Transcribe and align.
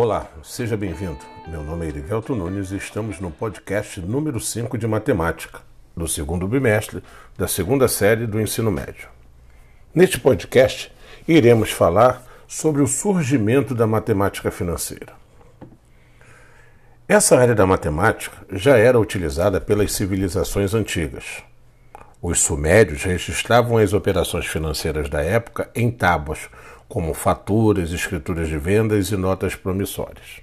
Olá, 0.00 0.28
seja 0.44 0.76
bem-vindo. 0.76 1.18
Meu 1.48 1.60
nome 1.64 1.84
é 1.84 1.88
Erivelto 1.88 2.32
Nunes 2.32 2.70
e 2.70 2.76
estamos 2.76 3.18
no 3.18 3.32
podcast 3.32 4.00
número 4.00 4.38
5 4.38 4.78
de 4.78 4.86
Matemática, 4.86 5.58
do 5.96 6.06
segundo 6.06 6.46
bimestre 6.46 7.02
da 7.36 7.48
segunda 7.48 7.88
série 7.88 8.24
do 8.24 8.40
ensino 8.40 8.70
médio. 8.70 9.08
Neste 9.92 10.20
podcast, 10.20 10.92
iremos 11.26 11.72
falar 11.72 12.24
sobre 12.46 12.80
o 12.80 12.86
surgimento 12.86 13.74
da 13.74 13.88
matemática 13.88 14.52
financeira. 14.52 15.14
Essa 17.08 17.36
área 17.36 17.56
da 17.56 17.66
matemática 17.66 18.46
já 18.52 18.76
era 18.76 19.00
utilizada 19.00 19.60
pelas 19.60 19.90
civilizações 19.90 20.74
antigas. 20.74 21.42
Os 22.20 22.40
sumérios 22.40 23.04
registravam 23.04 23.78
as 23.78 23.92
operações 23.92 24.46
financeiras 24.46 25.08
da 25.08 25.22
época 25.22 25.70
em 25.72 25.88
tábuas, 25.88 26.48
como 26.88 27.14
faturas, 27.14 27.92
escrituras 27.92 28.48
de 28.48 28.58
vendas 28.58 29.10
e 29.10 29.16
notas 29.16 29.54
promissórias. 29.54 30.40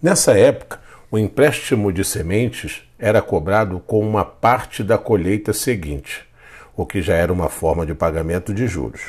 Nessa 0.00 0.38
época, 0.38 0.80
o 1.10 1.18
empréstimo 1.18 1.92
de 1.92 2.02
sementes 2.02 2.82
era 2.98 3.20
cobrado 3.20 3.80
com 3.80 4.00
uma 4.00 4.24
parte 4.24 4.82
da 4.82 4.96
colheita 4.96 5.52
seguinte, 5.52 6.26
o 6.74 6.86
que 6.86 7.02
já 7.02 7.14
era 7.14 7.32
uma 7.32 7.50
forma 7.50 7.84
de 7.84 7.94
pagamento 7.94 8.54
de 8.54 8.66
juros. 8.66 9.02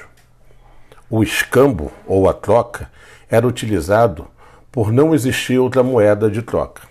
O 1.10 1.24
escambo, 1.24 1.90
ou 2.06 2.28
a 2.28 2.34
troca, 2.34 2.92
era 3.30 3.48
utilizado 3.48 4.28
por 4.70 4.92
não 4.92 5.14
existir 5.16 5.58
outra 5.58 5.84
moeda 5.84 6.30
de 6.30 6.42
troca. 6.42 6.82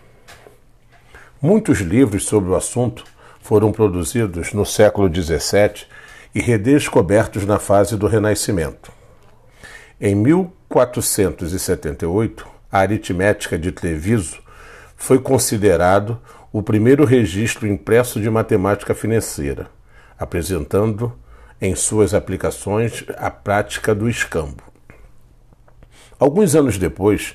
Muitos 1.43 1.81
livros 1.81 2.25
sobre 2.25 2.51
o 2.51 2.57
assunto 2.57 3.05
foram 3.41 3.73
produzidos 3.73 4.53
no 4.53 4.65
século 4.65 5.13
XVII 5.13 5.89
e 6.35 6.41
redescobertos 6.41 7.45
na 7.45 7.59
fase 7.59 7.97
do 7.97 8.07
Renascimento. 8.07 8.93
Em 10.01 10.15
1478, 10.15 12.47
a 12.71 12.79
aritmética 12.79 13.59
de 13.59 13.73
Treviso 13.73 14.39
foi 14.97 15.19
considerado 15.19 16.21
o 16.53 16.63
primeiro 16.63 17.05
registro 17.05 17.67
impresso 17.67 18.21
de 18.21 18.31
matemática 18.31 18.95
financeira, 18.95 19.69
apresentando 20.19 21.13
em 21.61 21.75
suas 21.75 22.15
aplicações 22.15 23.05
a 23.17 23.31
prática 23.31 23.95
do 23.95 24.09
escambo. 24.09 24.63
Alguns 26.19 26.55
anos 26.55 26.79
depois, 26.79 27.35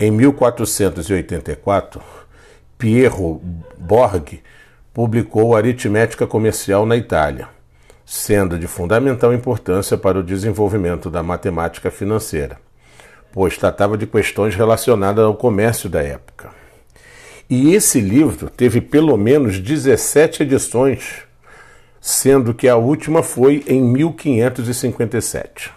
em 0.00 0.10
1484, 0.10 2.02
Piero 2.78 3.40
Borg 3.78 4.42
publicou 4.92 5.56
Aritmética 5.56 6.26
Comercial 6.26 6.84
na 6.86 6.96
Itália 6.96 7.48
sendo 8.04 8.58
de 8.58 8.66
fundamental 8.66 9.32
importância 9.32 9.96
para 9.96 10.18
o 10.18 10.22
desenvolvimento 10.22 11.08
da 11.08 11.22
matemática 11.22 11.90
financeira, 11.90 12.58
pois 13.32 13.56
tratava 13.56 13.96
de 13.96 14.06
questões 14.06 14.54
relacionadas 14.54 15.24
ao 15.24 15.34
comércio 15.34 15.88
da 15.88 16.02
época. 16.02 16.50
E 17.48 17.74
esse 17.74 18.00
livro 18.00 18.50
teve 18.50 18.80
pelo 18.80 19.16
menos 19.16 19.58
17 19.58 20.42
edições, 20.42 21.22
sendo 22.00 22.52
que 22.52 22.68
a 22.68 22.76
última 22.76 23.22
foi 23.22 23.64
em 23.66 23.80
1557. 23.80 25.70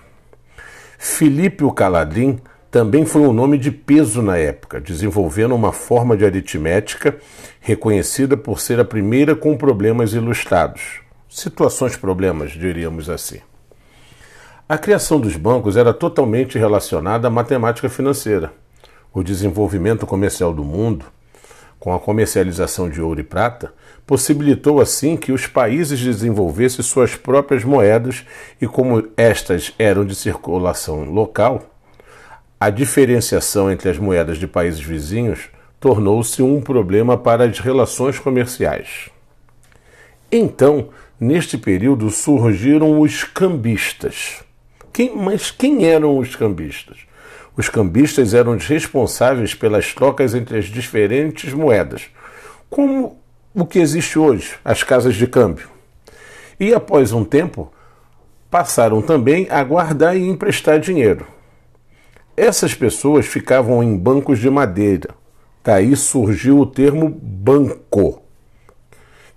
Filipe 0.98 1.64
o 1.64 1.72
Caladrim 1.72 2.40
também 2.76 3.06
foi 3.06 3.22
um 3.22 3.32
nome 3.32 3.58
de 3.58 3.72
peso 3.72 4.22
na 4.22 4.36
época, 4.36 4.82
desenvolvendo 4.82 5.56
uma 5.56 5.72
forma 5.72 6.18
de 6.18 6.26
aritmética 6.26 7.16
reconhecida 7.62 8.36
por 8.36 8.60
ser 8.60 8.82
a 8.82 8.84
primeira 8.84 9.34
com 9.34 9.56
problemas 9.56 10.12
ilustrados 10.12 11.00
situações 11.30 11.96
problemas, 11.96 12.52
diríamos 12.52 13.10
assim. 13.10 13.40
A 14.68 14.78
criação 14.78 15.22
dos 15.22 15.38
bancos 15.38 15.78
era 15.78 15.94
totalmente 15.94 16.60
relacionada 16.60 17.30
à 17.30 17.32
matemática 17.32 17.88
financeira. 17.88 18.52
O 19.14 19.24
desenvolvimento 19.24 20.06
comercial 20.06 20.54
do 20.54 20.66
mundo, 20.66 21.06
com 21.80 21.94
a 21.94 22.00
comercialização 22.00 22.90
de 22.90 23.02
ouro 23.02 23.22
e 23.22 23.24
prata, 23.24 23.74
possibilitou 24.06 24.82
assim 24.82 25.16
que 25.16 25.32
os 25.32 25.48
países 25.48 26.02
desenvolvessem 26.02 26.84
suas 26.84 27.16
próprias 27.16 27.64
moedas 27.64 28.26
e, 28.60 28.68
como 28.68 29.08
estas 29.16 29.74
eram 29.80 30.04
de 30.04 30.14
circulação 30.14 31.06
local, 31.06 31.72
a 32.60 32.70
diferenciação 32.70 33.72
entre 33.72 33.90
as 33.90 33.98
moedas 33.98 34.38
de 34.38 34.48
países 34.48 34.82
vizinhos 34.82 35.50
tornou-se 35.80 36.42
um 36.42 36.62
problema 36.62 37.18
para 37.18 37.46
as 37.46 37.60
relações 37.60 38.18
comerciais. 38.18 39.10
Então, 40.32 40.90
Neste 41.20 41.58
período 41.58 42.10
surgiram 42.10 43.00
os 43.00 43.24
cambistas. 43.24 44.44
Quem, 44.92 45.16
mas 45.16 45.50
quem 45.50 45.86
eram 45.86 46.18
os 46.18 46.36
cambistas? 46.36 46.98
Os 47.56 47.70
cambistas 47.70 48.34
eram 48.34 48.54
os 48.54 48.68
responsáveis 48.68 49.56
pelas 49.56 49.94
trocas 49.94 50.36
entre 50.36 50.58
as 50.58 50.66
diferentes 50.66 51.54
moedas, 51.54 52.08
como 52.70 53.18
o 53.54 53.66
que 53.66 53.80
existe 53.80 54.20
hoje, 54.20 54.56
as 54.64 54.84
casas 54.84 55.16
de 55.16 55.26
câmbio. 55.26 55.70
E 56.60 56.74
após 56.74 57.14
um 57.14 57.24
tempo, 57.24 57.72
passaram 58.52 59.02
também 59.02 59.48
a 59.50 59.64
guardar 59.64 60.18
e 60.18 60.28
emprestar 60.28 60.82
dinheiro. 60.82 61.26
Essas 62.38 62.74
pessoas 62.74 63.26
ficavam 63.26 63.82
em 63.82 63.98
bancos 63.98 64.40
de 64.40 64.50
madeira. 64.50 65.10
Daí 65.64 65.96
surgiu 65.96 66.60
o 66.60 66.66
termo 66.66 67.10
banco 67.10 68.22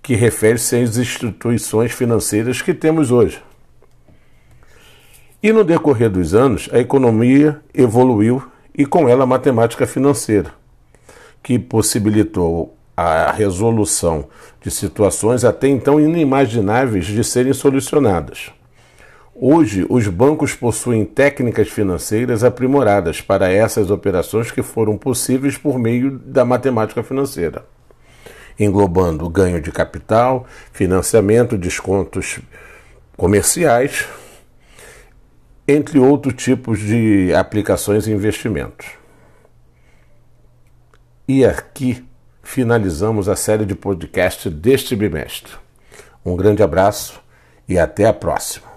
que 0.03 0.15
refere-se 0.15 0.77
às 0.77 0.97
instituições 0.97 1.93
financeiras 1.93 2.61
que 2.61 2.75
temos 2.75 3.11
hoje. 3.11 3.43
E 5.41 5.53
no 5.53 5.63
decorrer 5.63 6.11
dos 6.11 6.35
anos, 6.35 6.69
a 6.73 6.79
economia 6.79 7.61
evoluiu 7.73 8.43
e 8.75 8.85
com 8.85 9.09
ela 9.09 9.23
a 9.23 9.27
matemática 9.27 9.87
financeira, 9.87 10.53
que 11.43 11.59
possibilitou 11.59 12.77
a 12.97 13.31
resolução 13.31 14.27
de 14.61 14.73
situações 14.73 15.45
até 15.45 15.69
então 15.69 16.01
inimagináveis 16.01 17.07
de 17.07 17.23
serem 17.23 17.53
solucionadas. 17.53 18.51
Hoje, 19.41 19.87
os 19.89 20.09
bancos 20.09 20.55
possuem 20.55 21.05
técnicas 21.05 21.69
financeiras 21.69 22.43
aprimoradas 22.43 23.21
para 23.21 23.51
essas 23.51 23.91
operações 23.91 24.51
que 24.51 24.63
foram 24.63 24.99
possíveis 24.99 25.57
por 25.57 25.79
meio 25.79 26.19
da 26.19 26.45
matemática 26.45 27.03
financeira 27.03 27.65
englobando 28.59 29.29
ganho 29.29 29.61
de 29.61 29.71
capital, 29.71 30.47
financiamento, 30.73 31.57
descontos 31.57 32.41
comerciais, 33.17 34.07
entre 35.67 35.99
outros 35.99 36.35
tipos 36.35 36.81
de 36.81 37.33
aplicações 37.35 38.07
e 38.07 38.13
investimentos. 38.13 38.87
E 41.27 41.45
aqui 41.45 42.05
finalizamos 42.43 43.29
a 43.29 43.37
série 43.37 43.67
de 43.67 43.75
podcast 43.75 44.49
deste 44.49 44.97
bimestre. 44.97 45.53
Um 46.25 46.35
grande 46.35 46.63
abraço 46.63 47.21
e 47.69 47.79
até 47.79 48.07
a 48.07 48.13
próxima. 48.13 48.68